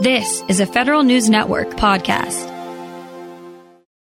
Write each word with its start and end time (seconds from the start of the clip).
This 0.00 0.44
is 0.46 0.60
a 0.60 0.66
Federal 0.66 1.02
News 1.02 1.28
Network 1.28 1.70
podcast. 1.70 2.46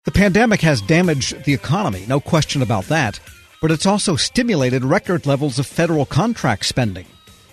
The 0.04 0.12
pandemic 0.12 0.60
has 0.60 0.82
damaged 0.82 1.46
the 1.46 1.54
economy, 1.54 2.04
no 2.06 2.20
question 2.20 2.62
about 2.62 2.84
that, 2.88 3.22
but 3.62 3.72
it's 3.72 3.86
also 3.86 4.18
stimulated 4.18 4.84
record 4.84 5.26
levels 5.26 5.58
of 5.58 5.66
federal 5.66 6.06
contract 6.06 6.66
spending. 6.66 7.06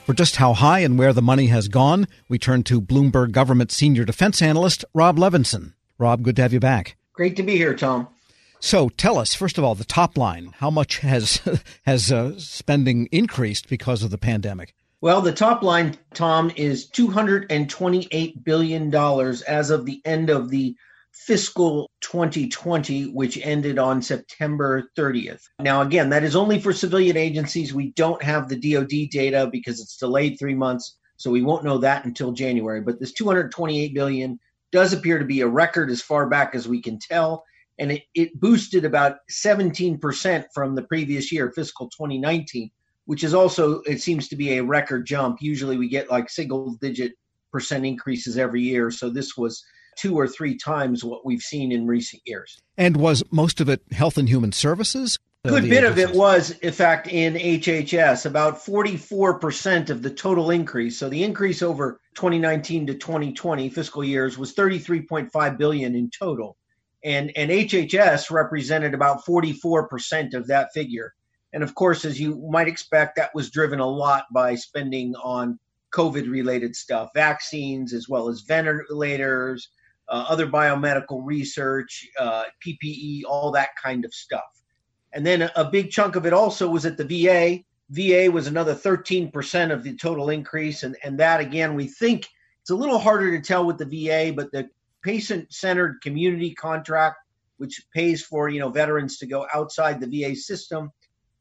For 0.06 0.12
just 0.12 0.34
how 0.34 0.54
high 0.54 0.80
and 0.80 0.98
where 0.98 1.12
the 1.12 1.22
money 1.22 1.46
has 1.46 1.68
gone, 1.68 2.08
we 2.28 2.36
turn 2.36 2.64
to 2.64 2.80
Bloomberg 2.80 3.30
government 3.30 3.70
senior 3.70 4.04
defense 4.04 4.42
analyst 4.42 4.84
Rob 4.92 5.18
Levinson. 5.18 5.74
Rob, 5.96 6.24
good 6.24 6.34
to 6.34 6.42
have 6.42 6.52
you 6.52 6.58
back. 6.58 6.96
Great 7.12 7.36
to 7.36 7.44
be 7.44 7.56
here, 7.56 7.76
Tom. 7.76 8.08
So 8.58 8.88
tell 8.88 9.18
us, 9.18 9.34
first 9.36 9.56
of 9.56 9.62
all, 9.62 9.76
the 9.76 9.84
top 9.84 10.18
line. 10.18 10.52
How 10.56 10.70
much 10.70 10.98
has 10.98 11.40
has 11.86 12.10
uh, 12.10 12.36
spending 12.40 13.06
increased 13.12 13.68
because 13.68 14.02
of 14.02 14.10
the 14.10 14.18
pandemic? 14.18 14.74
Well, 15.02 15.20
the 15.20 15.32
top 15.32 15.62
line, 15.62 15.98
Tom, 16.14 16.50
is 16.56 16.90
$228 16.90 18.44
billion 18.44 18.94
as 18.94 19.70
of 19.70 19.84
the 19.84 20.00
end 20.06 20.30
of 20.30 20.48
the 20.48 20.74
fiscal 21.12 21.90
2020, 22.00 23.04
which 23.10 23.38
ended 23.42 23.78
on 23.78 24.00
September 24.00 24.90
30th. 24.96 25.42
Now, 25.60 25.82
again, 25.82 26.08
that 26.10 26.24
is 26.24 26.34
only 26.34 26.58
for 26.58 26.72
civilian 26.72 27.16
agencies. 27.16 27.74
We 27.74 27.92
don't 27.92 28.22
have 28.22 28.48
the 28.48 28.56
DoD 28.56 29.10
data 29.10 29.48
because 29.52 29.80
it's 29.80 29.98
delayed 29.98 30.38
three 30.38 30.54
months, 30.54 30.96
so 31.18 31.30
we 31.30 31.42
won't 31.42 31.64
know 31.64 31.78
that 31.78 32.06
until 32.06 32.32
January. 32.32 32.80
But 32.80 32.98
this 32.98 33.12
228 33.12 33.94
billion 33.94 34.38
does 34.72 34.94
appear 34.94 35.18
to 35.18 35.26
be 35.26 35.42
a 35.42 35.48
record 35.48 35.90
as 35.90 36.00
far 36.00 36.26
back 36.26 36.54
as 36.54 36.66
we 36.66 36.80
can 36.80 36.98
tell, 36.98 37.44
and 37.78 37.92
it, 37.92 38.02
it 38.14 38.40
boosted 38.40 38.86
about 38.86 39.18
17% 39.30 40.44
from 40.54 40.74
the 40.74 40.84
previous 40.84 41.30
year, 41.30 41.52
fiscal 41.52 41.90
2019 41.90 42.70
which 43.06 43.24
is 43.24 43.34
also 43.34 43.80
it 43.82 44.00
seems 44.00 44.28
to 44.28 44.36
be 44.36 44.58
a 44.58 44.62
record 44.62 45.06
jump. 45.06 45.38
Usually 45.40 45.76
we 45.76 45.88
get 45.88 46.10
like 46.10 46.28
single 46.28 46.74
digit 46.74 47.12
percent 47.50 47.86
increases 47.86 48.36
every 48.36 48.62
year, 48.62 48.90
so 48.90 49.08
this 49.08 49.36
was 49.36 49.64
two 49.96 50.14
or 50.14 50.28
three 50.28 50.56
times 50.56 51.02
what 51.02 51.24
we've 51.24 51.40
seen 51.40 51.72
in 51.72 51.86
recent 51.86 52.22
years. 52.26 52.60
And 52.76 52.96
was 52.96 53.24
most 53.30 53.60
of 53.60 53.68
it 53.68 53.80
Health 53.92 54.18
and 54.18 54.28
Human 54.28 54.52
Services? 54.52 55.18
A 55.44 55.48
good 55.48 55.62
bit 55.62 55.84
agencies? 55.84 56.04
of 56.04 56.10
it 56.10 56.16
was, 56.16 56.50
in 56.50 56.72
fact, 56.72 57.08
in 57.08 57.34
HHS. 57.34 58.26
About 58.26 58.58
44% 58.58 59.90
of 59.90 60.02
the 60.02 60.10
total 60.10 60.50
increase. 60.50 60.98
So 60.98 61.08
the 61.08 61.22
increase 61.22 61.62
over 61.62 62.00
2019 62.14 62.88
to 62.88 62.94
2020 62.94 63.70
fiscal 63.70 64.04
years 64.04 64.36
was 64.36 64.54
33.5 64.54 65.58
billion 65.58 65.94
in 65.94 66.10
total, 66.10 66.56
and 67.04 67.32
and 67.36 67.50
HHS 67.50 68.30
represented 68.30 68.92
about 68.92 69.24
44% 69.24 70.34
of 70.34 70.46
that 70.48 70.72
figure. 70.74 71.14
And 71.52 71.62
of 71.62 71.74
course, 71.74 72.04
as 72.04 72.20
you 72.20 72.36
might 72.50 72.68
expect, 72.68 73.16
that 73.16 73.34
was 73.34 73.50
driven 73.50 73.80
a 73.80 73.86
lot 73.86 74.24
by 74.32 74.54
spending 74.54 75.14
on 75.16 75.58
COVID 75.92 76.30
related 76.30 76.76
stuff, 76.76 77.10
vaccines, 77.14 77.92
as 77.92 78.08
well 78.08 78.28
as 78.28 78.42
ventilators, 78.42 79.68
uh, 80.08 80.26
other 80.28 80.46
biomedical 80.46 81.20
research, 81.24 82.06
uh, 82.18 82.44
PPE, 82.64 83.22
all 83.28 83.50
that 83.52 83.70
kind 83.82 84.04
of 84.04 84.12
stuff. 84.12 84.44
And 85.12 85.24
then 85.24 85.50
a, 85.56 85.64
big 85.64 85.90
chunk 85.90 86.16
of 86.16 86.26
it 86.26 86.32
also 86.32 86.68
was 86.68 86.84
at 86.84 86.98
the 86.98 87.04
VA. 87.04 87.62
VA 87.90 88.30
was 88.30 88.46
another 88.46 88.74
13% 88.74 89.72
of 89.72 89.82
the 89.82 89.96
total 89.96 90.28
increase. 90.28 90.82
And, 90.82 90.96
and 91.02 91.18
that, 91.18 91.40
again, 91.40 91.74
we 91.74 91.86
think 91.86 92.28
it's 92.60 92.70
a 92.70 92.74
little 92.74 92.98
harder 92.98 93.30
to 93.30 93.42
tell 93.42 93.64
with 93.64 93.78
the 93.78 93.86
VA, 93.86 94.32
but 94.34 94.52
the 94.52 94.68
patient 95.02 95.52
centered 95.52 96.02
community 96.02 96.52
contract, 96.54 97.16
which 97.58 97.80
pays 97.94 98.22
for 98.24 98.48
you 98.48 98.58
know 98.58 98.68
veterans 98.68 99.18
to 99.18 99.26
go 99.26 99.46
outside 99.54 100.00
the 100.00 100.08
VA 100.08 100.34
system, 100.34 100.90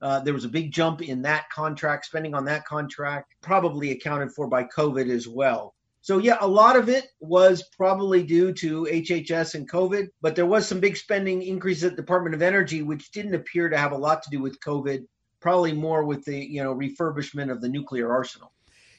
uh, 0.05 0.19
there 0.19 0.35
was 0.35 0.45
a 0.45 0.49
big 0.49 0.71
jump 0.71 1.01
in 1.01 1.23
that 1.23 1.49
contract, 1.49 2.05
spending 2.05 2.35
on 2.35 2.45
that 2.45 2.63
contract, 2.63 3.33
probably 3.41 3.89
accounted 3.89 4.31
for 4.31 4.47
by 4.47 4.63
COVID 4.63 5.09
as 5.09 5.27
well. 5.27 5.73
So, 6.01 6.19
yeah, 6.19 6.37
a 6.41 6.47
lot 6.47 6.75
of 6.75 6.89
it 6.89 7.07
was 7.19 7.63
probably 7.75 8.21
due 8.21 8.53
to 8.53 8.83
HHS 8.83 9.55
and 9.55 9.67
COVID, 9.67 10.09
but 10.21 10.35
there 10.35 10.45
was 10.45 10.67
some 10.67 10.79
big 10.79 10.95
spending 10.95 11.41
increase 11.41 11.83
at 11.83 11.95
Department 11.95 12.35
of 12.35 12.43
Energy, 12.43 12.83
which 12.83 13.09
didn't 13.09 13.33
appear 13.33 13.67
to 13.67 13.77
have 13.79 13.93
a 13.93 13.97
lot 13.97 14.21
to 14.21 14.29
do 14.29 14.39
with 14.39 14.59
COVID, 14.59 15.07
probably 15.39 15.73
more 15.73 16.03
with 16.03 16.23
the, 16.23 16.37
you 16.37 16.63
know, 16.63 16.75
refurbishment 16.75 17.51
of 17.51 17.59
the 17.59 17.69
nuclear 17.69 18.13
arsenal. 18.13 18.51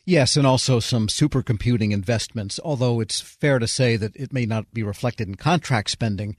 Yes, 0.05 0.37
and 0.37 0.45
also 0.45 0.81
some 0.81 1.07
supercomputing 1.07 1.93
investments, 1.93 2.59
although 2.65 2.99
it's 2.99 3.21
fair 3.21 3.61
to 3.61 3.69
say 3.69 3.97
that 3.97 4.17
it 4.17 4.33
may 4.33 4.45
not 4.45 4.75
be 4.75 4.83
reflected 4.83 5.29
in 5.29 5.37
contract 5.37 5.91
spending 5.91 6.37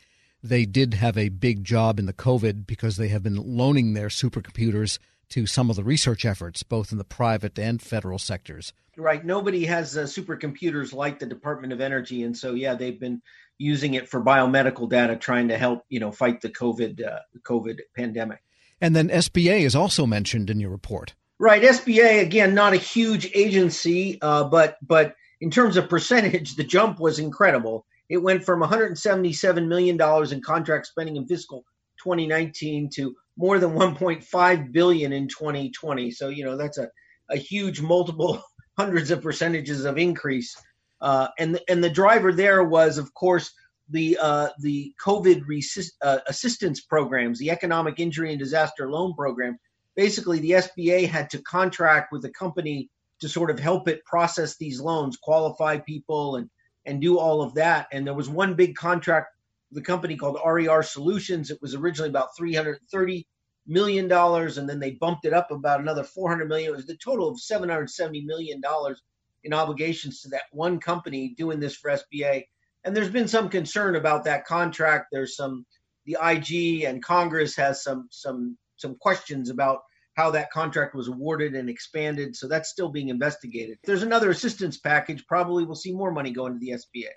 they 0.47 0.66
did 0.66 0.96
have 0.96 1.18
a 1.18 1.30
big 1.30 1.63
job 1.63 2.00
in 2.00 2.06
the 2.06 2.13
COVID 2.13 2.66
because 2.66 2.97
they 2.97 3.09
have 3.09 3.24
been 3.24 3.35
loaning 3.35 3.94
their 3.94 4.08
supercomputers 4.08 5.00
to 5.30 5.46
some 5.46 5.69
of 5.69 5.75
the 5.75 5.84
research 5.84 6.25
efforts, 6.25 6.63
both 6.63 6.91
in 6.91 6.97
the 6.97 7.03
private 7.03 7.59
and 7.59 7.81
federal 7.81 8.18
sectors. 8.18 8.74
Right. 8.96 9.24
Nobody 9.24 9.66
has 9.66 9.97
uh, 9.97 10.03
supercomputers 10.03 10.94
like 10.94 11.19
the 11.19 11.25
Department 11.25 11.74
of 11.74 11.81
Energy, 11.81 12.24
and 12.24 12.36
so 12.36 12.53
yeah, 12.53 12.74
they've 12.74 13.00
been 13.00 13.22
using 13.57 13.94
it 13.94 14.09
for 14.09 14.24
biomedical 14.24 14.90
data, 14.90 15.16
trying 15.16 15.50
to 15.50 15.57
help 15.57 15.84
you 15.90 16.00
know 16.00 16.12
fight 16.12 16.41
the 16.41 16.50
COVID 16.50 17.06
uh, 17.06 17.19
COVID 17.44 17.80
pandemic. 17.96 18.40
And 18.81 18.96
then 18.96 19.09
SBA 19.09 19.62
is 19.62 19.75
also 19.75 20.06
mentioned 20.06 20.50
in 20.50 20.59
your 20.59 20.69
report. 20.69 21.13
Right. 21.40 21.62
SBA 21.62 22.22
again, 22.22 22.56
not 22.56 22.74
a 22.74 22.78
huge 22.78 23.30
agency, 23.36 24.19
uh, 24.22 24.46
but 24.46 24.78
but 24.81 25.16
in 25.41 25.52
terms 25.52 25.78
of 25.78 25.90
percentage, 25.90 26.56
the 26.56 26.63
jump 26.63 27.00
was 27.00 27.19
incredible. 27.19 27.86
It 28.09 28.18
went 28.18 28.44
from 28.44 28.62
177 28.62 29.68
million 29.68 29.97
dollars 29.97 30.31
in 30.31 30.41
contract 30.41 30.88
spending 30.88 31.18
in 31.18 31.28
fiscal 31.28 31.66
2019 32.03 32.90
to 32.95 33.16
more 33.38 33.59
than 33.59 33.72
1.5 33.72 34.72
billion 34.72 35.13
in 35.13 35.28
2020. 35.28 36.12
So 36.12 36.29
you 36.29 36.45
know 36.45 36.57
that's 36.57 36.78
a, 36.78 36.90
a 37.29 37.38
huge 37.38 37.81
multiple 37.81 38.41
hundreds 38.78 39.12
of 39.12 39.22
percentages 39.22 39.85
of 39.85 39.97
increase. 39.97 40.56
Uh, 41.01 41.28
and 41.38 41.59
and 41.68 41.84
the 41.84 41.90
driver 41.90 42.34
there 42.34 42.63
was, 42.63 42.97
of 42.97 43.13
course, 43.13 43.51
the 43.90 44.18
uh, 44.22 44.50
the 44.59 44.94
COVID 45.03 45.44
resist, 45.47 45.95
uh, 46.01 46.19
assistance 46.28 46.81
programs, 46.81 47.39
the 47.39 47.51
Economic 47.51 48.00
Injury 48.00 48.31
and 48.31 48.39
Disaster 48.39 48.89
Loan 48.89 49.13
Program. 49.13 49.57
Basically, 49.95 50.39
the 50.39 50.51
SBA 50.51 51.07
had 51.07 51.29
to 51.31 51.41
contract 51.41 52.12
with 52.12 52.24
a 52.25 52.29
company 52.29 52.89
to 53.19 53.29
sort 53.29 53.50
of 53.50 53.59
help 53.59 53.88
it 53.88 54.06
process 54.06 54.57
these 54.57 54.79
loans, 54.79 55.18
qualify 55.18 55.78
people, 55.78 56.35
and 56.35 56.50
and 56.88 57.02
do 57.02 57.20
all 57.20 57.42
of 57.42 57.53
that. 57.56 57.88
And 57.92 58.08
there 58.08 58.14
was 58.16 58.30
one 58.30 58.56
big 58.56 58.75
contract, 58.75 59.28
the 59.72 59.81
company 59.81 60.16
called 60.16 60.40
RER 60.44 60.81
Solutions. 60.81 61.52
It 61.52 61.62
was 61.62 61.75
originally 61.75 62.09
about 62.09 62.36
330 62.36 63.28
million 63.68 64.08
dollars, 64.08 64.58
and 64.58 64.68
then 64.68 64.80
they 64.80 64.92
bumped 64.92 65.25
it 65.25 65.34
up 65.34 65.52
about 65.52 65.81
another 65.81 66.03
400 66.03 66.48
million. 66.48 66.72
It 66.72 66.75
was 66.75 66.88
the 66.88 66.96
total 66.96 67.28
of 67.28 67.40
770 67.40 68.25
million 68.25 68.62
dollars 68.62 69.02
in 69.44 69.53
obligations 69.53 70.22
to 70.22 70.30
that 70.30 70.44
one 70.52 70.80
company 70.80 71.36
doing 71.38 71.59
this 71.59 71.75
for 71.75 71.92
SBA. 71.92 72.46
And 72.84 72.96
there's 72.96 73.12
been 73.12 73.28
some 73.28 73.50
concern 73.50 73.98
about 73.98 74.24
that 74.24 74.46
contract. 74.46 75.08
There's 75.12 75.36
some 75.36 75.66
the 76.06 76.18
IG 76.24 76.86
and 76.86 77.04
Congress 77.04 77.56
has 77.58 77.84
some 77.84 78.08
some 78.09 78.58
some 78.78 78.96
questions 78.96 79.50
about 79.50 79.81
how 80.18 80.32
that 80.32 80.52
contract 80.52 80.96
was 80.96 81.08
awarded 81.08 81.54
and 81.54 81.70
expanded. 81.70 82.36
So 82.36 82.48
that's 82.48 82.70
still 82.70 82.90
being 82.90 83.10
investigated. 83.10 83.78
If 83.82 83.84
there's 83.84 84.04
another 84.04 84.32
assistance 84.32 84.78
package, 84.78 85.26
probably 85.28 85.64
we'll 85.64 85.76
see 85.76 85.94
more 85.94 86.12
money 86.12 86.32
go 86.32 86.48
into 86.48 86.60
the 86.60 86.72
SBA. 86.72 87.10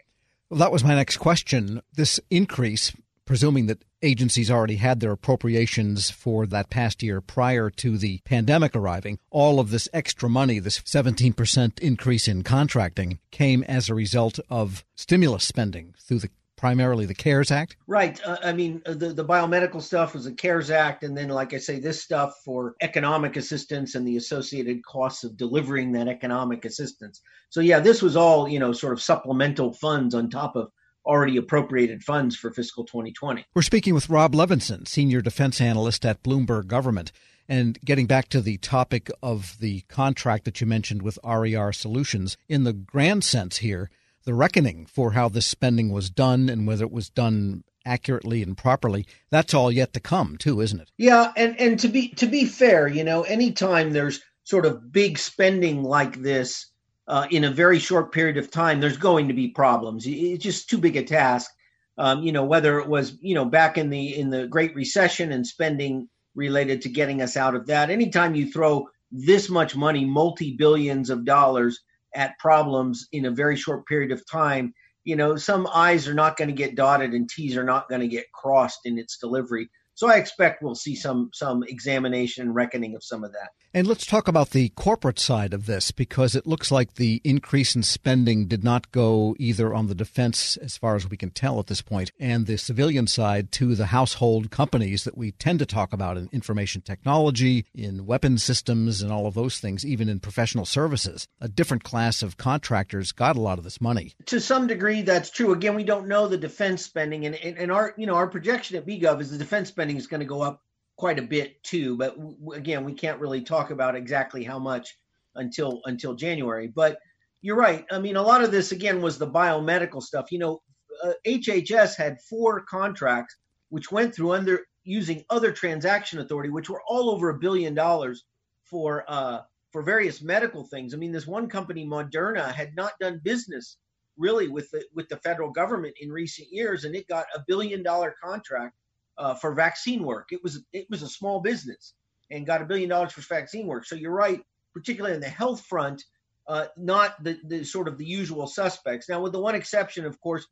Well, 0.51 0.61
that 0.61 0.71
was 0.71 0.85
my 0.85 0.95
next 0.95 1.17
question. 1.17 1.81
This 1.95 2.21
increase, 2.29 2.93
presuming 3.25 3.67
that 3.67 3.85
agencies 4.03 4.51
already 4.51 4.77
had 4.77 5.01
their 5.01 5.13
appropriations 5.13 6.11
for 6.11 6.47
that 6.47 6.69
past 6.69 7.03
year 7.03 7.23
prior 7.23 7.71
to 7.71 7.97
the 7.97 8.21
pandemic 8.25 8.77
arriving, 8.77 9.19
all 9.31 9.61
of 9.61 9.71
this 9.71 9.89
extra 9.95 10.29
money, 10.29 10.59
this 10.59 10.81
17% 10.81 11.79
increase 11.79 12.29
in 12.29 12.43
contracting, 12.43 13.19
came 13.31 13.63
as 13.65 13.89
a 13.89 13.95
result 13.95 14.39
of 14.51 14.85
stimulus 14.95 15.45
spending 15.45 15.95
through 15.99 16.19
the 16.19 16.31
primarily 16.61 17.07
the 17.07 17.15
CARES 17.15 17.51
Act? 17.51 17.77
Right. 17.87 18.21
Uh, 18.23 18.37
I 18.45 18.53
mean, 18.53 18.83
uh, 18.85 18.93
the, 18.93 19.15
the 19.15 19.25
biomedical 19.25 19.81
stuff 19.81 20.13
was 20.13 20.27
the 20.27 20.33
CARES 20.33 20.71
Act. 20.71 21.03
And 21.05 21.17
then, 21.17 21.31
like 21.31 21.55
I 21.55 21.59
say, 21.59 21.81
this 21.81 22.03
stuff 22.03 22.35
for 22.45 22.77
economic 22.83 23.37
assistance 23.37 23.95
and 23.95 24.07
the 24.07 24.19
associated 24.19 24.85
costs 24.85 25.25
of 25.25 25.39
delivering 25.39 25.93
that 25.93 26.07
economic 26.07 26.67
assistance. 26.67 27.23
So, 27.49 27.63
yeah, 27.63 27.81
this 27.81 28.03
was 28.03 28.15
all, 28.15 28.47
you 28.47 28.59
know, 28.59 28.73
sort 28.73 28.93
of 28.93 29.01
supplemental 29.01 29.73
funds 29.73 30.15
on 30.15 30.29
top 30.29 30.55
of 30.55 30.71
already 31.07 31.39
appropriated 31.39 32.05
funds 32.05 32.37
for 32.37 32.51
fiscal 32.51 32.85
2020. 32.85 33.47
We're 33.55 33.63
speaking 33.63 33.95
with 33.95 34.11
Rob 34.11 34.35
Levinson, 34.35 34.87
Senior 34.87 35.23
Defense 35.23 35.63
Analyst 35.63 36.05
at 36.05 36.23
Bloomberg 36.23 36.67
Government. 36.67 37.11
And 37.49 37.81
getting 37.85 38.07
back 38.07 38.29
to 38.29 38.43
the 38.43 38.59
topic 38.59 39.11
of 39.23 39.57
the 39.61 39.81
contract 39.89 40.45
that 40.45 40.61
you 40.61 40.67
mentioned 40.67 41.01
with 41.01 41.19
RER 41.25 41.73
Solutions, 41.73 42.37
in 42.51 42.65
the 42.65 42.75
grand 42.75 43.25
sense 43.25 43.57
here, 43.57 43.91
the 44.25 44.35
reckoning 44.35 44.87
for 44.87 45.13
how 45.13 45.29
this 45.29 45.47
spending 45.47 45.91
was 45.91 46.11
done 46.11 46.49
and 46.49 46.67
whether 46.67 46.85
it 46.85 46.93
was 46.93 47.09
done 47.09 47.65
accurately 47.87 48.43
and 48.43 48.57
properly. 48.57 49.07
That's 49.31 49.55
all 49.55 49.73
yet 49.73 49.93
to 49.95 50.01
come 50.01 50.37
too 50.37 50.61
isn't 50.61 50.81
it? 50.81 50.91
Yeah 50.99 51.33
and 51.37 51.59
and 51.59 51.79
to 51.81 51.89
be 51.89 52.09
to 52.11 52.27
be 52.27 52.45
fair 52.45 52.87
you 52.89 53.05
know 53.05 53.23
anytime 53.23 53.93
there's 53.93 54.21
sort 54.45 54.67
of 54.67 54.93
big 54.93 55.19
spending 55.19 55.83
like 55.83 56.21
this 56.23 56.67
uh, 57.09 57.27
in 57.31 57.45
a 57.45 57.51
very 57.51 57.79
short 57.79 58.13
period 58.13 58.37
of 58.37 58.51
time 58.51 58.81
there's 58.81 58.97
going 58.97 59.29
to 59.29 59.35
be 59.35 59.49
problems. 59.49 60.05
It's 60.07 60.43
just 60.43 60.69
too 60.69 60.79
big 60.79 60.97
a 60.97 61.03
task. 61.03 61.51
Um, 61.99 62.23
you 62.23 62.33
know 62.33 62.45
whether 62.45 62.79
it 62.79 62.89
was 62.89 63.17
you 63.21 63.35
know 63.35 63.45
back 63.45 63.79
in 63.79 63.91
the 63.91 64.19
in 64.19 64.31
the 64.31 64.47
great 64.47 64.75
recession 64.75 65.33
and 65.33 65.47
spending 65.47 66.09
related 66.35 66.83
to 66.83 66.89
getting 66.89 67.21
us 67.21 67.37
out 67.37 67.55
of 67.55 67.67
that 67.67 67.91
anytime 67.91 68.35
you 68.35 68.51
throw 68.51 68.89
this 69.11 69.51
much 69.51 69.75
money 69.75 70.05
multi 70.05 70.57
billions 70.57 71.11
of 71.11 71.25
dollars 71.25 71.81
at 72.15 72.39
problems 72.39 73.09
in 73.13 73.27
a 73.27 73.31
very 73.31 73.57
short 73.57 73.87
period 73.87 74.13
of 74.13 74.29
time, 74.31 74.73
you 75.05 75.17
know, 75.17 75.37
some 75.37 75.67
I's 75.73 76.07
are 76.09 76.15
not 76.15 76.37
going 76.37 76.49
to 76.49 76.55
get 76.55 76.75
dotted 76.77 77.13
and 77.13 77.29
T's 77.29 77.57
are 77.57 77.65
not 77.65 77.89
going 77.89 78.01
to 78.01 78.09
get 78.09 78.31
crossed 78.33 78.81
in 78.85 78.99
its 78.99 79.19
delivery. 79.19 79.69
So 79.95 80.09
I 80.09 80.17
expect 80.17 80.63
we'll 80.63 80.75
see 80.75 80.95
some 80.95 81.31
some 81.33 81.63
examination 81.65 82.47
and 82.47 82.55
reckoning 82.55 82.95
of 82.95 83.05
some 83.05 83.25
of 83.25 83.33
that. 83.33 83.51
And 83.73 83.87
let's 83.87 84.05
talk 84.05 84.27
about 84.27 84.51
the 84.51 84.71
corporate 84.71 85.21
side 85.21 85.55
of 85.55 85.67
this 85.67 85.93
because 85.93 86.35
it 86.35 86.45
looks 86.45 86.73
like 86.73 86.95
the 86.95 87.21
increase 87.23 87.77
in 87.77 87.85
spending 87.85 88.49
did 88.49 88.65
not 88.65 88.91
go 88.91 89.37
either 89.39 89.73
on 89.73 89.87
the 89.87 89.95
defense, 89.95 90.57
as 90.57 90.77
far 90.77 90.97
as 90.97 91.09
we 91.09 91.17
can 91.17 91.31
tell 91.31 91.61
at 91.61 91.69
this 91.69 91.81
point, 91.81 92.11
and 92.19 92.49
the 92.49 92.59
civilian 92.59 93.07
side 93.07 93.53
to 93.53 93.77
the 93.77 93.87
household 93.87 94.51
companies 94.51 95.05
that 95.05 95.17
we 95.17 95.31
tend 95.31 95.61
to 95.61 95.67
talk 95.67 95.93
about 95.93 96.17
in 96.17 96.29
information 96.33 96.83
technology, 96.83 97.65
in 97.73 98.07
weapon 98.07 98.39
systems, 98.39 99.03
and 99.03 99.13
all 99.13 99.29
of 99.29 99.35
those 99.35 99.61
things, 99.61 99.87
even 99.87 100.09
in 100.09 100.19
professional 100.19 100.65
services. 100.65 101.29
A 101.41 101.47
different 101.47 101.85
class 101.85 102.25
of 102.25 102.37
contractors 102.37 103.13
got 103.13 103.37
a 103.37 103.41
lot 103.41 103.59
of 103.59 103.63
this 103.63 103.81
money. 103.81 104.15
To 104.27 104.41
some 104.41 104.67
degree, 104.67 105.03
that's 105.03 105.31
true. 105.31 105.53
Again, 105.53 105.77
we 105.77 105.85
don't 105.85 106.09
know 106.09 106.27
the 106.27 106.37
defense 106.37 106.85
spending, 106.85 107.25
and, 107.25 107.37
and, 107.37 107.71
our 107.71 107.95
you 107.97 108.07
know 108.07 108.17
our 108.17 108.27
projection 108.27 108.79
at 108.79 108.85
BGov 108.85 109.21
is 109.21 109.31
the 109.31 109.39
defense 109.39 109.69
spending 109.69 109.97
is 109.97 110.09
going 110.09 110.19
to 110.19 110.27
go 110.27 110.43
up 110.43 110.65
quite 111.01 111.19
a 111.19 111.23
bit 111.23 111.63
too. 111.63 111.97
But 111.97 112.15
w- 112.19 112.53
again, 112.53 112.85
we 112.85 112.93
can't 112.93 113.19
really 113.19 113.41
talk 113.41 113.71
about 113.71 113.97
exactly 113.97 114.45
how 114.45 114.59
much 114.59 114.99
until 115.35 115.81
until 115.87 116.15
January. 116.15 116.69
But 116.69 116.99
you're 117.41 117.57
right. 117.57 117.87
I 117.91 117.99
mean, 117.99 118.17
a 118.17 118.23
lot 118.23 118.45
of 118.45 118.53
this 118.53 118.71
again 118.71 119.01
was 119.01 119.17
the 119.17 119.27
biomedical 119.27 120.03
stuff. 120.03 120.31
You 120.31 120.41
know, 120.41 120.63
uh, 121.03 121.15
HHS 121.27 121.97
had 121.97 122.21
four 122.29 122.61
contracts 122.67 123.35
which 123.71 123.91
went 123.91 124.15
through 124.15 124.33
under 124.33 124.61
using 124.85 125.25
other 125.31 125.53
transaction 125.53 126.19
authority, 126.19 126.51
which 126.51 126.69
were 126.69 126.83
all 126.87 127.09
over 127.09 127.31
a 127.31 127.39
billion 127.39 127.75
dollars 127.75 128.25
for 128.65 129.05
uh, 129.09 129.41
for 129.73 129.83
various 129.83 130.21
medical 130.21 130.65
things. 130.65 130.93
I 130.93 130.99
mean, 130.99 131.13
this 131.13 131.27
one 131.27 131.49
company, 131.49 131.87
Moderna, 131.87 132.53
had 132.53 132.77
not 132.77 132.93
done 133.01 133.23
business 133.25 133.79
really 134.19 134.49
with 134.49 134.71
the 134.71 134.85
with 134.95 135.09
the 135.09 135.17
federal 135.17 135.51
government 135.51 135.95
in 135.99 136.13
recent 136.13 136.49
years, 136.53 136.85
and 136.85 136.95
it 136.95 137.09
got 137.09 137.25
a 137.35 137.43
billion 137.49 137.83
dollar 137.83 138.15
contract 138.23 138.75
uh, 139.21 139.35
for 139.35 139.55
vaccine 139.55 140.03
work. 140.03 140.29
It 140.33 140.43
was 140.43 140.65
it 140.73 140.87
was 140.91 141.03
a 141.03 141.09
small 141.09 141.41
business 141.41 141.95
and 142.31 142.47
got 142.47 142.63
a 142.63 142.65
billion 142.65 142.89
dollars 142.89 143.13
for 143.13 143.21
vaccine 143.21 143.67
work. 143.67 143.85
So 143.85 143.95
you're 143.95 144.13
right, 144.13 144.41
particularly 144.73 145.15
on 145.15 145.21
the 145.21 145.29
health 145.29 145.65
front, 145.67 146.03
uh, 146.49 146.67
not 146.77 147.23
the, 147.23 147.39
the 147.45 147.63
sort 147.63 147.87
of 147.87 147.99
the 147.99 148.05
usual 148.05 148.47
suspects. 148.47 149.09
Now, 149.09 149.21
with 149.21 149.33
the 149.33 149.41
one 149.41 149.55
exception, 149.55 150.07
of 150.07 150.19
course, 150.21 150.47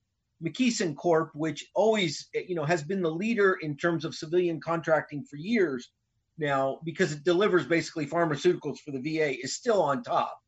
McKesson 0.45 0.95
Corp, 0.97 1.31
which 1.35 1.67
always 1.75 2.29
you 2.35 2.55
know 2.55 2.65
has 2.65 2.83
been 2.83 3.03
the 3.03 3.11
leader 3.11 3.55
in 3.63 3.77
terms 3.77 4.05
of 4.05 4.15
civilian 4.15 4.61
contracting 4.61 5.25
for 5.25 5.37
years 5.37 5.91
now, 6.37 6.79
because 6.85 7.13
it 7.13 7.25
delivers 7.25 7.67
basically 7.67 8.07
pharmaceuticals 8.07 8.79
for 8.79 8.93
the 8.93 9.01
VA, 9.01 9.41
is 9.43 9.55
still 9.55 9.83
on 9.83 10.03
top. 10.03 10.39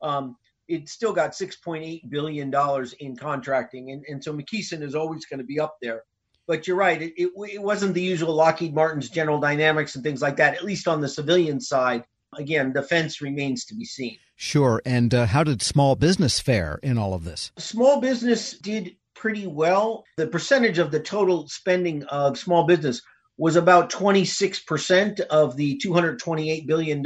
Um, 0.00 0.36
it's 0.68 0.92
still 0.92 1.12
got 1.12 1.32
6.8 1.32 2.08
billion 2.08 2.50
dollars 2.50 2.94
in 2.94 3.16
contracting, 3.16 3.90
and, 3.90 4.04
and 4.08 4.22
so 4.22 4.32
McKesson 4.32 4.80
is 4.80 4.94
always 4.94 5.26
going 5.26 5.38
to 5.38 5.44
be 5.44 5.58
up 5.58 5.76
there 5.82 6.04
but 6.46 6.66
you're 6.66 6.76
right. 6.76 7.00
It, 7.00 7.14
it, 7.16 7.30
it, 7.52 7.62
wasn't 7.62 7.94
the 7.94 8.02
usual 8.02 8.34
Lockheed 8.34 8.74
Martin's 8.74 9.08
General 9.08 9.40
Dynamics 9.40 9.94
and 9.94 10.04
things 10.04 10.22
like 10.22 10.36
that, 10.36 10.54
at 10.54 10.64
least 10.64 10.88
on 10.88 11.00
the 11.00 11.08
civilian 11.08 11.60
side. 11.60 12.04
Again, 12.36 12.72
defense 12.72 13.20
remains 13.20 13.64
to 13.66 13.74
be 13.74 13.84
seen. 13.84 14.18
Sure. 14.36 14.82
And 14.84 15.14
uh, 15.14 15.26
how 15.26 15.44
did 15.44 15.62
small 15.62 15.94
business 15.94 16.40
fare 16.40 16.80
in 16.82 16.98
all 16.98 17.14
of 17.14 17.24
this? 17.24 17.52
Small 17.58 18.00
business 18.00 18.58
did 18.58 18.96
pretty 19.14 19.46
well. 19.46 20.04
The 20.16 20.26
percentage 20.26 20.78
of 20.78 20.90
the 20.90 21.00
total 21.00 21.48
spending 21.48 22.02
of 22.04 22.36
small 22.36 22.64
business 22.64 23.00
was 23.36 23.56
about 23.56 23.90
26% 23.90 25.20
of 25.20 25.56
the 25.56 25.80
$228 25.84 26.66
billion 26.66 27.02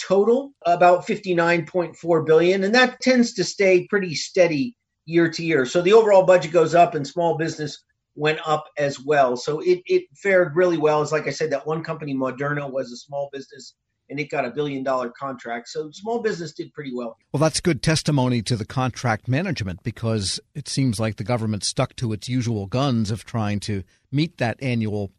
total, 0.00 0.52
about 0.66 1.06
59.4 1.06 2.26
billion. 2.26 2.64
And 2.64 2.74
that 2.74 3.00
tends 3.00 3.34
to 3.34 3.44
stay 3.44 3.86
pretty 3.88 4.14
steady 4.14 4.76
year 5.06 5.30
to 5.30 5.44
year. 5.44 5.66
So 5.66 5.82
the 5.82 5.92
overall 5.92 6.24
budget 6.24 6.52
goes 6.52 6.74
up 6.74 6.94
and 6.94 7.06
small 7.06 7.36
business 7.36 7.82
went 8.14 8.40
up 8.46 8.66
as 8.78 9.00
well. 9.00 9.36
So 9.36 9.60
it, 9.60 9.82
it 9.86 10.04
fared 10.14 10.56
really 10.56 10.78
well. 10.78 11.02
As 11.02 11.12
like 11.12 11.26
I 11.26 11.30
said, 11.30 11.50
that 11.50 11.66
one 11.66 11.82
company, 11.82 12.14
Moderna, 12.14 12.70
was 12.70 12.92
a 12.92 12.96
small 12.96 13.28
business 13.32 13.74
and 14.10 14.20
it 14.20 14.30
got 14.30 14.44
a 14.44 14.50
billion 14.50 14.82
dollar 14.82 15.10
contract. 15.10 15.68
So 15.68 15.90
small 15.90 16.20
business 16.20 16.52
did 16.52 16.72
pretty 16.72 16.92
well. 16.94 17.16
Well, 17.32 17.40
that's 17.40 17.60
good 17.60 17.82
testimony 17.82 18.42
to 18.42 18.56
the 18.56 18.66
contract 18.66 19.28
management 19.28 19.82
because 19.82 20.40
it 20.54 20.68
seems 20.68 21.00
like 21.00 21.16
the 21.16 21.24
government 21.24 21.64
stuck 21.64 21.96
to 21.96 22.12
its 22.12 22.28
usual 22.28 22.66
guns 22.66 23.10
of 23.10 23.24
trying 23.24 23.60
to 23.60 23.82
meet 24.12 24.38
that 24.38 24.62
annual 24.62 25.10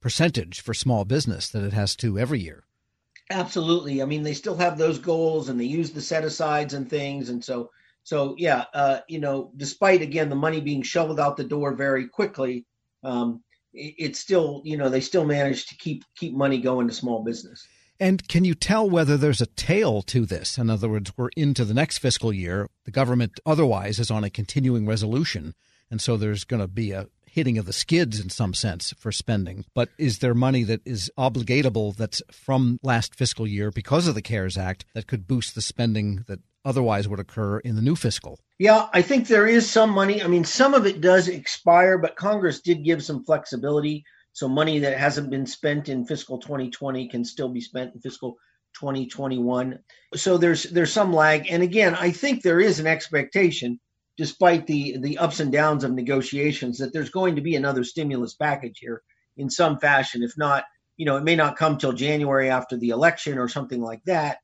percentage 0.00 0.60
for 0.60 0.74
small 0.74 1.04
business 1.04 1.48
that 1.48 1.64
it 1.64 1.72
has 1.72 1.96
to 1.96 2.18
every 2.18 2.40
year. 2.40 2.64
Absolutely. 3.30 4.02
I 4.02 4.04
mean, 4.04 4.22
they 4.22 4.34
still 4.34 4.56
have 4.56 4.76
those 4.76 4.98
goals 4.98 5.48
and 5.48 5.58
they 5.58 5.64
use 5.64 5.92
the 5.92 6.02
set 6.02 6.24
asides 6.24 6.74
and 6.74 6.88
things. 6.88 7.30
And 7.30 7.42
so 7.42 7.70
so 8.04 8.34
yeah, 8.38 8.66
uh, 8.74 9.00
you 9.08 9.18
know, 9.18 9.50
despite 9.56 10.02
again 10.02 10.28
the 10.28 10.36
money 10.36 10.60
being 10.60 10.82
shoveled 10.82 11.18
out 11.18 11.36
the 11.36 11.44
door 11.44 11.74
very 11.74 12.06
quickly, 12.06 12.66
um, 13.02 13.42
it, 13.72 14.14
still 14.14 14.62
you 14.64 14.76
know 14.76 14.88
they 14.88 15.00
still 15.00 15.24
manage 15.24 15.66
to 15.66 15.76
keep 15.76 16.04
keep 16.16 16.34
money 16.34 16.58
going 16.58 16.86
to 16.86 16.94
small 16.94 17.24
business. 17.24 17.66
And 17.98 18.26
can 18.28 18.44
you 18.44 18.54
tell 18.54 18.88
whether 18.88 19.16
there's 19.16 19.40
a 19.40 19.46
tail 19.46 20.02
to 20.02 20.26
this? 20.26 20.58
In 20.58 20.68
other 20.68 20.88
words, 20.88 21.12
we're 21.16 21.30
into 21.36 21.64
the 21.64 21.74
next 21.74 21.98
fiscal 21.98 22.32
year. 22.32 22.68
The 22.84 22.90
government 22.90 23.40
otherwise 23.46 23.98
is 23.98 24.10
on 24.10 24.24
a 24.24 24.30
continuing 24.30 24.84
resolution. 24.84 25.54
And 25.90 26.00
so 26.00 26.16
there's 26.16 26.44
going 26.44 26.60
to 26.60 26.68
be 26.68 26.90
a 26.90 27.06
hitting 27.24 27.56
of 27.56 27.66
the 27.66 27.72
skids 27.72 28.20
in 28.20 28.30
some 28.30 28.52
sense 28.52 28.92
for 28.98 29.12
spending. 29.12 29.64
But 29.74 29.90
is 29.96 30.18
there 30.18 30.34
money 30.34 30.64
that 30.64 30.80
is 30.84 31.10
obligatable 31.16 31.96
that's 31.96 32.20
from 32.32 32.80
last 32.82 33.14
fiscal 33.14 33.46
year 33.46 33.70
because 33.70 34.08
of 34.08 34.16
the 34.16 34.22
CARES 34.22 34.58
Act 34.58 34.84
that 34.94 35.06
could 35.06 35.28
boost 35.28 35.54
the 35.54 35.62
spending 35.62 36.24
that 36.26 36.40
otherwise 36.64 37.08
would 37.08 37.20
occur 37.20 37.58
in 37.60 37.76
the 37.76 37.82
new 37.82 37.96
fiscal. 37.96 38.38
Yeah, 38.58 38.88
I 38.92 39.02
think 39.02 39.26
there 39.26 39.46
is 39.46 39.70
some 39.70 39.90
money. 39.90 40.22
I 40.22 40.26
mean, 40.26 40.44
some 40.44 40.74
of 40.74 40.86
it 40.86 41.00
does 41.00 41.28
expire, 41.28 41.98
but 41.98 42.16
Congress 42.16 42.60
did 42.60 42.84
give 42.84 43.02
some 43.02 43.24
flexibility. 43.24 44.04
So 44.32 44.48
money 44.48 44.78
that 44.80 44.98
hasn't 44.98 45.30
been 45.30 45.46
spent 45.46 45.88
in 45.88 46.06
fiscal 46.06 46.38
2020 46.38 47.08
can 47.08 47.24
still 47.24 47.48
be 47.48 47.60
spent 47.60 47.94
in 47.94 48.00
fiscal 48.00 48.36
2021. 48.74 49.78
So 50.14 50.36
there's 50.36 50.64
there's 50.64 50.92
some 50.92 51.12
lag. 51.12 51.46
And 51.50 51.62
again, 51.62 51.94
I 51.94 52.10
think 52.10 52.42
there 52.42 52.60
is 52.60 52.80
an 52.80 52.86
expectation, 52.86 53.78
despite 54.16 54.66
the 54.66 54.98
the 54.98 55.18
ups 55.18 55.40
and 55.40 55.52
downs 55.52 55.84
of 55.84 55.92
negotiations, 55.92 56.78
that 56.78 56.92
there's 56.92 57.10
going 57.10 57.36
to 57.36 57.42
be 57.42 57.56
another 57.56 57.84
stimulus 57.84 58.34
package 58.34 58.78
here 58.80 59.02
in 59.36 59.50
some 59.50 59.78
fashion. 59.78 60.22
If 60.22 60.32
not, 60.36 60.64
you 60.96 61.06
know, 61.06 61.16
it 61.16 61.24
may 61.24 61.36
not 61.36 61.56
come 61.56 61.76
till 61.76 61.92
January 61.92 62.50
after 62.50 62.76
the 62.76 62.90
election 62.90 63.38
or 63.38 63.48
something 63.48 63.80
like 63.80 64.02
that 64.06 64.38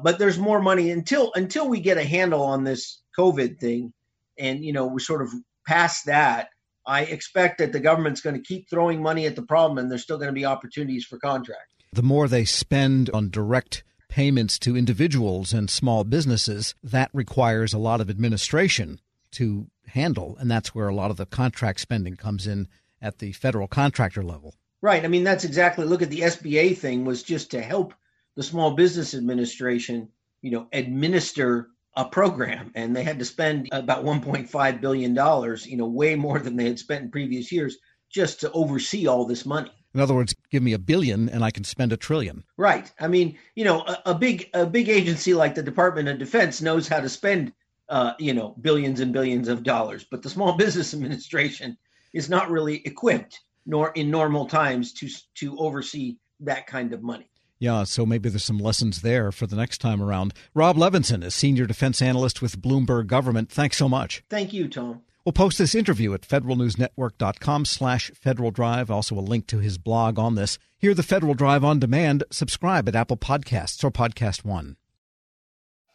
but 0.00 0.18
there's 0.18 0.38
more 0.38 0.60
money 0.60 0.90
until 0.90 1.32
until 1.34 1.68
we 1.68 1.80
get 1.80 1.98
a 1.98 2.04
handle 2.04 2.42
on 2.42 2.64
this 2.64 3.02
COVID 3.18 3.58
thing, 3.58 3.92
and 4.38 4.64
you 4.64 4.72
know 4.72 4.86
we're 4.86 4.98
sort 4.98 5.22
of 5.22 5.32
past 5.66 6.06
that. 6.06 6.48
I 6.86 7.02
expect 7.02 7.58
that 7.58 7.72
the 7.72 7.80
government's 7.80 8.22
going 8.22 8.36
to 8.36 8.42
keep 8.42 8.70
throwing 8.70 9.02
money 9.02 9.26
at 9.26 9.36
the 9.36 9.42
problem, 9.42 9.78
and 9.78 9.90
there's 9.90 10.02
still 10.02 10.16
going 10.16 10.28
to 10.28 10.32
be 10.32 10.46
opportunities 10.46 11.04
for 11.04 11.18
contract. 11.18 11.74
The 11.92 12.02
more 12.02 12.28
they 12.28 12.44
spend 12.44 13.10
on 13.10 13.30
direct 13.30 13.84
payments 14.08 14.58
to 14.60 14.76
individuals 14.76 15.52
and 15.52 15.68
small 15.68 16.04
businesses, 16.04 16.74
that 16.82 17.10
requires 17.12 17.74
a 17.74 17.78
lot 17.78 18.00
of 18.00 18.08
administration 18.08 19.00
to 19.32 19.66
handle, 19.88 20.36
and 20.38 20.50
that's 20.50 20.74
where 20.74 20.88
a 20.88 20.94
lot 20.94 21.10
of 21.10 21.18
the 21.18 21.26
contract 21.26 21.80
spending 21.80 22.16
comes 22.16 22.46
in 22.46 22.68
at 23.02 23.18
the 23.18 23.32
federal 23.32 23.68
contractor 23.68 24.22
level. 24.22 24.54
Right. 24.80 25.04
I 25.04 25.08
mean, 25.08 25.24
that's 25.24 25.44
exactly. 25.44 25.84
Look 25.84 26.02
at 26.02 26.10
the 26.10 26.20
SBA 26.20 26.78
thing 26.78 27.04
was 27.04 27.22
just 27.22 27.50
to 27.50 27.60
help 27.60 27.94
the 28.38 28.44
Small 28.44 28.70
Business 28.70 29.14
Administration, 29.14 30.08
you 30.42 30.52
know, 30.52 30.68
administer 30.72 31.70
a 31.96 32.04
program, 32.04 32.70
and 32.76 32.94
they 32.94 33.02
had 33.02 33.18
to 33.18 33.24
spend 33.24 33.68
about 33.72 34.04
1.5 34.04 34.80
billion 34.80 35.12
dollars, 35.12 35.66
you 35.66 35.76
know, 35.76 35.88
way 35.88 36.14
more 36.14 36.38
than 36.38 36.54
they 36.54 36.66
had 36.66 36.78
spent 36.78 37.02
in 37.02 37.10
previous 37.10 37.50
years, 37.50 37.78
just 38.08 38.38
to 38.38 38.52
oversee 38.52 39.08
all 39.08 39.24
this 39.24 39.44
money. 39.44 39.72
In 39.92 39.98
other 39.98 40.14
words, 40.14 40.36
give 40.52 40.62
me 40.62 40.72
a 40.72 40.78
billion 40.78 41.28
and 41.28 41.44
I 41.44 41.50
can 41.50 41.64
spend 41.64 41.92
a 41.92 41.96
trillion. 41.96 42.44
Right. 42.56 42.88
I 43.00 43.08
mean, 43.08 43.36
you 43.56 43.64
know, 43.64 43.80
a, 43.80 44.02
a 44.06 44.14
big 44.14 44.48
a 44.54 44.64
big 44.64 44.88
agency 44.88 45.34
like 45.34 45.56
the 45.56 45.62
Department 45.64 46.08
of 46.08 46.18
Defense 46.18 46.62
knows 46.62 46.86
how 46.86 47.00
to 47.00 47.08
spend, 47.08 47.52
uh, 47.88 48.12
you 48.20 48.34
know, 48.34 48.54
billions 48.60 49.00
and 49.00 49.12
billions 49.12 49.48
of 49.48 49.64
dollars, 49.64 50.06
but 50.08 50.22
the 50.22 50.30
Small 50.30 50.52
Business 50.64 50.94
Administration 50.94 51.76
is 52.12 52.30
not 52.30 52.52
really 52.52 52.86
equipped, 52.86 53.40
nor 53.66 53.90
in 53.96 54.12
normal 54.12 54.46
times, 54.46 54.92
to 54.92 55.08
to 55.38 55.58
oversee 55.58 56.18
that 56.38 56.68
kind 56.68 56.92
of 56.92 57.02
money. 57.02 57.28
Yeah, 57.58 57.84
so 57.84 58.06
maybe 58.06 58.28
there's 58.28 58.44
some 58.44 58.58
lessons 58.58 59.02
there 59.02 59.32
for 59.32 59.46
the 59.46 59.56
next 59.56 59.78
time 59.78 60.00
around. 60.00 60.32
Rob 60.54 60.76
Levinson 60.76 61.24
is 61.24 61.34
Senior 61.34 61.66
Defense 61.66 62.00
Analyst 62.00 62.40
with 62.40 62.60
Bloomberg 62.60 63.08
Government. 63.08 63.50
Thanks 63.50 63.76
so 63.76 63.88
much. 63.88 64.22
Thank 64.30 64.52
you, 64.52 64.68
Tom. 64.68 65.02
We'll 65.24 65.32
post 65.32 65.58
this 65.58 65.74
interview 65.74 66.14
at 66.14 66.22
federalnewsnetwork.com 66.22 67.64
slash 67.66 68.10
Federal 68.14 68.50
Drive. 68.50 68.90
Also 68.90 69.18
a 69.18 69.20
link 69.20 69.46
to 69.48 69.58
his 69.58 69.76
blog 69.76 70.18
on 70.18 70.36
this. 70.36 70.58
Hear 70.78 70.94
the 70.94 71.02
Federal 71.02 71.34
Drive 71.34 71.64
on 71.64 71.78
demand. 71.78 72.24
Subscribe 72.30 72.88
at 72.88 72.96
Apple 72.96 73.16
Podcasts 73.18 73.84
or 73.84 73.90
Podcast 73.90 74.44
One. 74.44 74.76